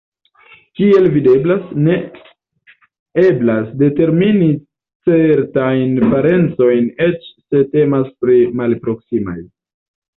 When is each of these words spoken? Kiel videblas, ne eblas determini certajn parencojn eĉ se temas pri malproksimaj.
Kiel 0.77 1.03
videblas, 1.17 1.67
ne 1.89 1.97
eblas 3.25 3.69
determini 3.83 4.49
certajn 5.11 5.97
parencojn 6.17 6.93
eĉ 7.13 7.33
se 7.47 7.67
temas 7.79 8.15
pri 8.23 8.43
malproksimaj. 8.65 9.41